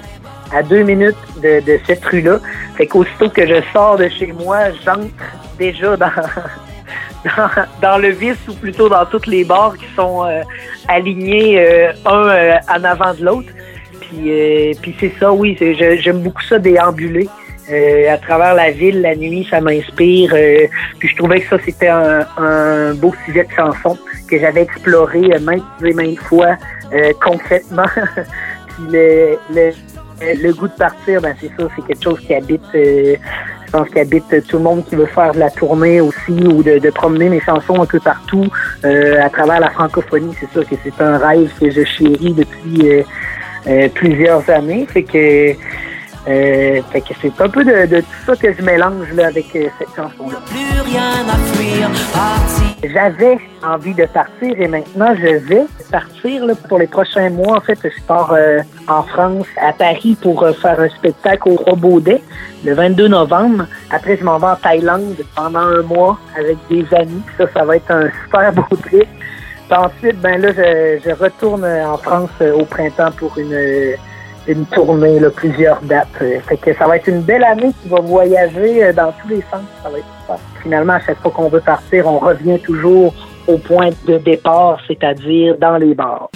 à 0.55 0.63
deux 0.63 0.83
minutes 0.83 1.17
de, 1.43 1.59
de 1.65 1.79
cette 1.85 2.03
rue-là. 2.05 2.39
Fait 2.79 2.87
qu'aussitôt 2.87 3.29
que 3.29 3.45
je 3.45 3.61
sors 3.73 3.97
de 3.97 4.07
chez 4.07 4.27
moi, 4.31 4.71
j'entre 4.85 5.09
déjà 5.57 5.97
dans, 5.97 6.07
dans, 7.25 7.49
dans 7.81 7.97
le 7.97 8.07
vice 8.11 8.37
ou 8.47 8.53
plutôt 8.53 8.87
dans 8.87 9.05
toutes 9.05 9.27
les 9.27 9.43
bars 9.43 9.75
qui 9.77 9.83
sont 9.97 10.23
euh, 10.23 10.43
alignés 10.87 11.59
euh, 11.59 11.91
un 12.05 12.29
euh, 12.29 12.53
en 12.73 12.81
avant 12.85 13.13
de 13.13 13.25
l'autre. 13.25 13.49
Puis, 13.99 14.31
euh, 14.31 14.71
puis 14.81 14.95
c'est 14.97 15.11
ça, 15.19 15.33
oui, 15.33 15.57
j'aime 15.59 16.21
beaucoup 16.21 16.41
ça 16.43 16.57
déambuler. 16.57 17.27
euh, 17.69 18.13
à 18.13 18.17
travers 18.17 18.55
la 18.55 18.71
ville, 18.71 19.01
la 19.01 19.13
nuit, 19.13 19.45
ça 19.49 19.59
m'inspire. 19.59 20.31
euh, 20.33 20.65
puis 20.99 21.09
je 21.09 21.15
trouvais 21.17 21.41
que 21.41 21.49
ça, 21.49 21.61
c'était 21.65 21.89
un, 21.89 22.25
un 22.37 22.93
beau 22.93 23.13
sujet 23.25 23.43
de 23.43 23.51
chanson 23.51 23.97
que 24.29 24.39
j'avais 24.39 24.61
exploré 24.61 25.37
maintes 25.41 25.63
et 25.83 25.93
maintes 25.93 26.17
fois 26.19 26.55
concrètement. 27.21 27.83
puis 28.67 28.83
le, 28.93 29.37
le, 29.53 29.71
le 30.21 30.53
goût 30.53 30.67
de 30.67 30.73
partir, 30.73 31.21
ben 31.21 31.35
c'est 31.39 31.51
ça, 31.57 31.67
c'est 31.75 31.85
quelque 31.85 32.03
chose 32.03 32.19
qui 32.19 32.33
habite, 32.33 32.61
euh, 32.75 33.15
je 33.65 33.71
pense 33.71 33.89
qui 33.89 33.99
habite 33.99 34.47
tout 34.47 34.57
le 34.57 34.63
monde 34.63 34.85
qui 34.85 34.95
veut 34.95 35.05
faire 35.05 35.33
de 35.33 35.39
la 35.39 35.49
tournée 35.49 36.01
aussi 36.01 36.31
ou 36.31 36.63
de, 36.63 36.79
de 36.79 36.89
promener 36.89 37.29
mes 37.29 37.39
chansons 37.41 37.81
un 37.81 37.85
peu 37.85 37.99
partout 37.99 38.47
euh, 38.83 39.21
à 39.21 39.29
travers 39.29 39.59
la 39.59 39.69
francophonie. 39.69 40.33
C'est 40.39 40.51
sûr 40.51 40.67
que 40.67 40.75
c'est 40.83 41.01
un 41.01 41.17
rêve 41.17 41.51
que 41.59 41.69
je 41.69 41.83
chéris 41.83 42.33
depuis 42.33 42.89
euh, 42.89 43.03
euh, 43.67 43.87
plusieurs 43.93 44.49
années. 44.49 44.87
Fait 44.91 45.03
que, 45.03 45.53
euh, 46.27 46.81
fait 46.91 47.01
que 47.01 47.13
c'est 47.21 47.41
un 47.41 47.49
peu 47.49 47.63
de, 47.63 47.85
de 47.85 48.01
tout 48.01 48.25
ça 48.25 48.35
que 48.35 48.53
je 48.53 48.61
mélange 48.61 49.11
là, 49.13 49.27
avec 49.27 49.55
euh, 49.55 49.67
cette 49.77 49.95
chanson-là. 49.95 50.39
Plus 50.47 50.91
rien 50.91 51.25
à 51.27 51.37
fuir, 51.53 51.89
partir. 52.13 52.91
J'avais 52.93 53.37
envie 53.63 53.93
de 53.93 54.05
partir 54.05 54.59
et 54.59 54.67
maintenant 54.67 55.13
je 55.15 55.37
vais 55.37 55.65
partir 55.91 56.45
là, 56.45 56.53
pour 56.67 56.79
les 56.79 56.87
prochains 56.87 57.29
mois. 57.29 57.57
En 57.57 57.61
fait, 57.61 57.79
je 57.83 58.03
pars 58.03 58.31
euh, 58.33 58.59
en 58.87 59.03
France, 59.03 59.47
à 59.61 59.73
Paris, 59.73 60.17
pour 60.21 60.43
euh, 60.43 60.53
faire 60.53 60.79
un 60.79 60.89
spectacle 60.89 61.49
au 61.49 61.55
Roi 61.55 61.75
Baudet 61.75 62.21
le 62.63 62.73
22 62.73 63.07
novembre. 63.07 63.65
Après, 63.89 64.17
je 64.17 64.23
m'en 64.23 64.37
vais 64.37 64.47
en 64.47 64.55
Thaïlande 64.55 65.15
pendant 65.35 65.59
un 65.59 65.81
mois 65.81 66.19
avec 66.37 66.57
des 66.69 66.85
amis. 66.93 67.21
Ça, 67.37 67.45
ça 67.53 67.65
va 67.65 67.77
être 67.77 67.91
un 67.91 68.09
super 68.23 68.53
beau 68.53 68.75
trip. 68.83 69.07
Puis 69.69 69.77
ensuite, 69.77 70.19
ben 70.19 70.41
là, 70.41 70.49
je, 70.51 70.99
je 71.05 71.11
retourne 71.11 71.63
en 71.63 71.97
France 71.97 72.31
euh, 72.41 72.53
au 72.53 72.65
printemps 72.65 73.11
pour 73.11 73.37
une, 73.37 73.53
euh, 73.53 73.95
une 74.49 74.65
tournée, 74.65 75.19
plusieurs 75.35 75.81
dates. 75.81 76.07
Euh, 76.21 76.39
Fait 76.47 76.57
que 76.57 76.73
ça 76.73 76.87
va 76.87 76.97
être 76.97 77.07
une 77.07 77.21
belle 77.21 77.43
année 77.43 77.71
qui 77.81 77.89
va 77.89 77.99
voyager 77.99 78.83
euh, 78.83 78.93
dans 78.93 79.11
tous 79.21 79.29
les 79.29 79.41
sens. 79.51 79.61
Ça 79.83 79.89
va 79.89 79.97
être. 79.97 80.05
Finalement, 80.61 80.93
à 80.93 80.99
chaque 80.99 81.19
fois 81.19 81.31
qu'on 81.31 81.49
veut 81.49 81.61
partir, 81.61 82.05
on 82.05 82.19
revient 82.19 82.59
toujours 82.59 83.13
au 83.47 83.57
point 83.57 83.89
de 84.05 84.17
départ, 84.17 84.79
c'est-à-dire 84.87 85.57
dans 85.57 85.77
les 85.77 85.95
bars. 85.95 86.29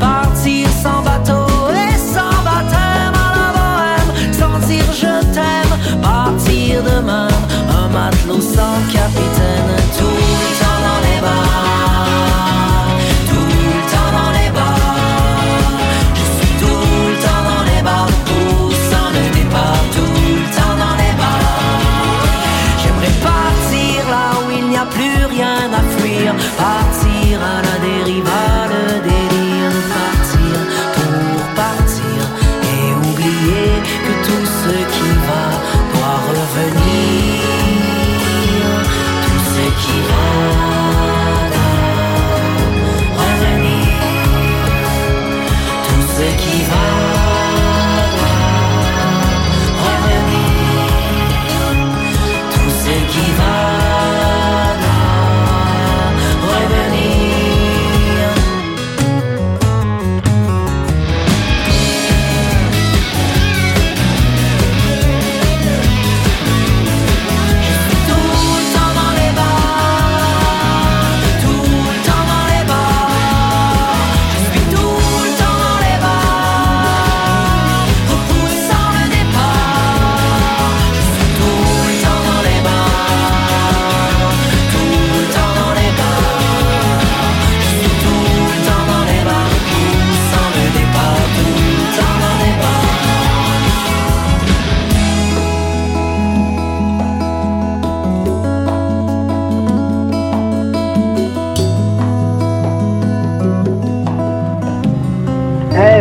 Partir 0.00 0.68
sans 0.82 1.02
bateau 1.02 1.46
et 1.70 1.96
sans 1.96 2.42
baptême 2.44 3.14
à 3.14 3.30
la 3.38 3.50
bohème, 3.56 4.32
sans 4.32 4.66
dire 4.66 4.84
je 4.92 5.14
t'aime, 5.32 6.00
partir 6.02 6.82
demain, 6.82 7.28
un 7.70 7.88
matelot 7.88 8.40
sans 8.40 8.78
capitaine, 8.92 9.27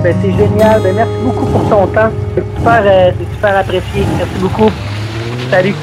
Ben, 0.07 0.15
c'est 0.21 0.31
génial. 0.31 0.81
Ben, 0.83 0.95
merci 0.95 1.11
beaucoup 1.21 1.45
pour 1.47 1.63
ton 1.69 1.85
temps. 1.87 2.09
C'est 2.33 2.41
super, 2.55 2.81
euh, 2.85 3.59
apprécié. 3.59 4.05
Merci 4.17 4.39
beaucoup. 4.39 4.71
Salut. 5.51 5.75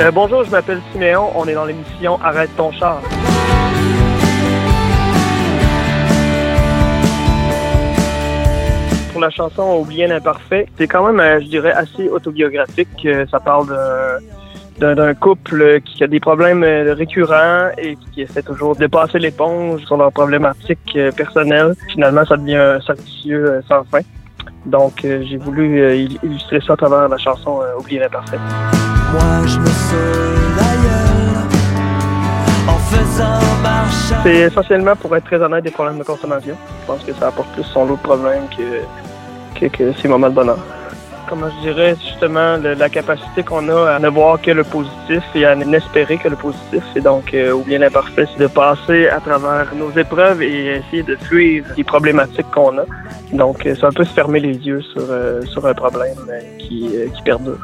Euh, 0.00 0.10
bonjour, 0.10 0.42
je 0.42 0.50
m'appelle 0.50 0.80
Siméon. 0.90 1.30
On 1.36 1.46
est 1.46 1.54
dans 1.54 1.64
l'émission 1.66 2.18
Arrête 2.20 2.50
ton 2.56 2.72
char. 2.72 3.00
Pour 9.12 9.20
la 9.20 9.30
chanson 9.30 9.78
Oublier 9.78 10.08
l'imparfait, 10.08 10.66
c'est 10.76 10.88
quand 10.88 11.06
même, 11.06 11.20
euh, 11.20 11.38
je 11.40 11.46
dirais, 11.46 11.70
assez 11.70 12.08
autobiographique. 12.08 13.06
Ça 13.30 13.38
parle 13.38 13.68
d'un- 13.68 14.18
d'un 14.78 15.14
couple 15.14 15.80
qui 15.82 16.02
a 16.02 16.06
des 16.06 16.20
problèmes 16.20 16.64
euh, 16.64 16.94
récurrents 16.94 17.68
et 17.78 17.96
qui 18.12 18.22
essaie 18.22 18.42
toujours 18.42 18.74
de 18.76 18.86
passer 18.86 19.18
l'éponge 19.18 19.82
sur 19.84 19.96
leurs 19.96 20.12
problématiques 20.12 20.94
euh, 20.96 21.10
personnelles. 21.12 21.74
Finalement, 21.88 22.24
ça 22.24 22.36
devient 22.36 22.56
un 22.56 22.92
vicieux, 22.94 23.44
euh, 23.50 23.60
sans 23.68 23.84
fin. 23.84 24.00
Donc, 24.66 25.00
j'ai 25.02 25.36
voulu 25.36 25.94
il- 25.94 26.18
illustrer 26.22 26.60
ça 26.66 26.72
à 26.72 26.76
travers 26.76 27.08
la 27.08 27.18
chanson 27.18 27.60
Oublier 27.78 28.00
l'imparfait. 28.00 28.38
Moi 29.12 29.46
je 29.46 29.58
me 29.58 29.66
en 32.68 32.78
faisant 32.78 33.40
marche 33.62 34.12
C'est 34.22 34.34
essentiellement, 34.36 34.96
pour 34.96 35.14
être 35.16 35.24
très 35.24 35.40
honnête, 35.40 35.62
des 35.64 35.70
problèmes 35.70 35.98
de 35.98 36.04
consommation. 36.04 36.56
Je 36.80 36.86
pense 36.86 37.02
que 37.04 37.12
ça 37.12 37.28
apporte 37.28 37.48
plus 37.52 37.62
son 37.64 37.84
lot 37.86 37.96
de 37.96 38.00
problèmes 38.02 38.44
que, 38.56 39.60
que, 39.60 39.66
que 39.66 39.92
ces 39.92 40.08
moments 40.08 40.30
de 40.30 40.34
bonheur. 40.34 40.58
Comment 41.28 41.48
je 41.48 41.68
dirais, 41.68 41.96
justement, 42.00 42.58
la 42.58 42.88
capacité 42.88 43.42
qu'on 43.42 43.68
a 43.68 43.92
à 43.94 43.98
ne 43.98 44.08
voir 44.08 44.40
que 44.40 44.50
le 44.50 44.62
positif 44.62 45.22
et 45.34 45.46
à 45.46 45.54
n'espérer 45.54 46.18
que 46.18 46.28
le 46.28 46.36
positif. 46.36 46.82
Et 46.96 47.00
donc, 47.00 47.32
euh, 47.32 47.52
ou 47.52 47.62
bien 47.62 47.78
l'imparfait, 47.78 48.26
c'est 48.32 48.42
de 48.42 48.46
passer 48.46 49.08
à 49.08 49.20
travers 49.20 49.74
nos 49.74 49.90
épreuves 49.92 50.42
et 50.42 50.76
essayer 50.76 51.02
de 51.02 51.16
fuir 51.16 51.64
les 51.76 51.84
problématiques 51.84 52.50
qu'on 52.52 52.78
a. 52.78 52.84
Donc, 53.32 53.64
euh, 53.64 53.74
c'est 53.74 53.86
un 53.86 53.92
peu 53.92 54.04
se 54.04 54.12
fermer 54.12 54.40
les 54.40 54.54
yeux 54.54 54.82
sur, 54.82 55.02
euh, 55.08 55.42
sur 55.46 55.66
un 55.66 55.74
problème 55.74 56.16
euh, 56.28 56.40
qui, 56.58 56.90
euh, 56.94 57.08
qui 57.14 57.22
perdure. 57.22 57.58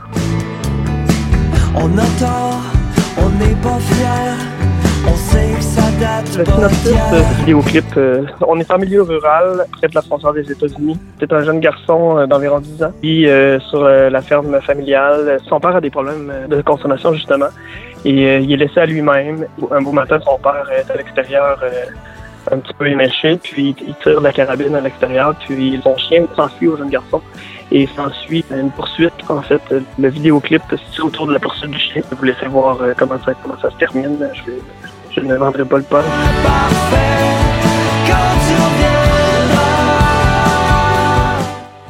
On 1.74 1.98
a 1.98 2.06
tort, 2.18 2.62
on 3.18 3.28
n'est 3.38 3.60
pas 3.62 3.78
fier, 3.78 4.36
ce 6.00 7.38
vidéoclip, 7.40 7.84
euh, 7.96 8.24
on 8.46 8.58
est 8.58 8.70
en 8.70 8.78
milieu 8.78 9.02
rural, 9.02 9.66
près 9.72 9.88
de 9.88 9.94
la 9.94 10.00
frontière 10.02 10.32
des 10.32 10.50
États-Unis. 10.50 10.98
C'est 11.18 11.30
un 11.32 11.42
jeune 11.44 11.60
garçon 11.60 12.16
euh, 12.18 12.26
d'environ 12.26 12.60
10 12.60 12.82
ans 12.84 12.92
qui, 13.02 13.26
euh, 13.28 13.60
sur 13.60 13.84
euh, 13.84 14.08
la 14.08 14.22
ferme 14.22 14.60
familiale, 14.62 15.38
son 15.48 15.60
père 15.60 15.76
a 15.76 15.80
des 15.80 15.90
problèmes 15.90 16.32
de 16.48 16.62
consommation, 16.62 17.12
justement, 17.12 17.48
et 18.04 18.38
il 18.38 18.50
est 18.52 18.56
laissé 18.56 18.80
à 18.80 18.86
lui-même. 18.86 19.46
Un 19.70 19.82
beau 19.82 19.92
matin, 19.92 20.18
son 20.24 20.38
père 20.38 20.66
est 20.74 20.90
à 20.90 20.96
l'extérieur, 20.96 21.62
un 22.50 22.58
petit 22.58 22.72
peu 22.72 22.86
éméché, 22.86 23.38
puis 23.42 23.76
il 23.86 23.94
tire 24.02 24.20
la 24.22 24.32
carabine 24.32 24.74
à 24.74 24.80
l'extérieur, 24.80 25.34
puis 25.46 25.78
son 25.84 25.96
chien 25.98 26.24
s'enfuit 26.34 26.68
au 26.68 26.76
jeune 26.78 26.88
garçon. 26.88 27.20
Et 27.72 27.86
s'ensuit 27.94 28.44
une 28.50 28.70
poursuite. 28.72 29.12
En 29.28 29.42
fait, 29.42 29.60
le 29.96 30.08
vidéoclip 30.08 30.60
se 30.70 30.76
situe 30.76 31.02
autour 31.02 31.28
de 31.28 31.34
la 31.34 31.38
poursuite 31.38 31.70
du 31.70 31.78
chien. 31.78 32.02
Je 32.10 32.16
vous 32.16 32.24
laisser 32.24 32.46
voir 32.46 32.78
comment 32.98 33.14
ça, 33.24 33.32
comment 33.40 33.54
ça 33.62 33.70
se 33.70 33.76
termine. 33.76 34.18
Je, 34.34 34.50
vais- 34.50 34.58
je 35.14 35.20
ne 35.20 35.34
vendrai 35.34 35.64
pas 35.64 35.78
le 35.78 35.84
reviendras. 35.84 36.00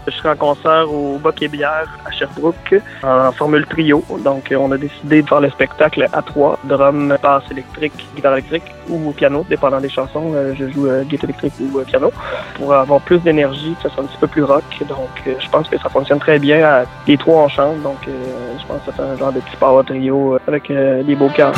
Je 0.06 0.16
serai 0.16 0.30
en 0.30 0.36
concert 0.36 0.92
au 0.92 1.18
Boc 1.18 1.40
et 1.40 1.48
Bière 1.48 1.86
à 2.04 2.10
Sherbrooke 2.10 2.74
en 3.02 3.30
formule 3.32 3.64
trio. 3.66 4.02
Donc, 4.24 4.50
euh, 4.50 4.56
on 4.56 4.72
a 4.72 4.76
décidé 4.76 5.22
de 5.22 5.28
faire 5.28 5.40
le 5.40 5.50
spectacle 5.50 6.06
à 6.12 6.22
trois. 6.22 6.58
Drum, 6.64 7.16
basse 7.22 7.44
électrique, 7.50 7.92
guitare 8.16 8.32
électrique 8.32 8.64
ou 8.88 9.12
piano, 9.12 9.46
dépendant 9.48 9.80
des 9.80 9.88
chansons. 9.88 10.32
Euh, 10.34 10.54
Je 10.58 10.68
joue 10.70 10.88
euh, 10.88 11.04
guitare 11.04 11.30
électrique 11.30 11.52
ou 11.60 11.80
piano 11.82 12.10
pour 12.54 12.74
avoir 12.74 13.00
plus 13.00 13.18
d'énergie, 13.18 13.76
ça 13.82 13.88
soit 13.90 14.02
un 14.02 14.06
petit 14.06 14.18
peu 14.18 14.26
plus 14.26 14.42
rock. 14.42 14.64
Donc, 14.88 15.22
je 15.24 15.48
pense 15.48 15.68
que 15.68 15.78
ça 15.78 15.88
fonctionne 15.88 16.18
très 16.18 16.38
bien. 16.38 16.84
Les 17.06 17.16
trois, 17.16 17.44
on 17.44 17.48
chante. 17.48 17.80
Donc, 17.82 17.98
je 18.06 18.66
pense 18.66 18.80
que 18.80 18.86
ça 18.86 18.92
fait 18.92 19.02
un 19.02 19.16
genre 19.16 19.32
de 19.32 19.40
petit 19.40 19.56
power 19.56 19.84
trio 19.84 20.38
avec 20.48 20.72
des 20.72 21.14
beaux 21.14 21.28
chœurs. 21.28 21.54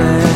On 0.00 0.29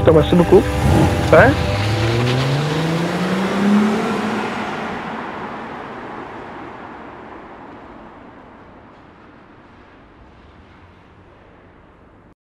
je 0.00 0.04
te 0.04 0.10
remercie 0.10 0.36
beaucoup. 0.36 0.62
Ouais. 1.32 1.69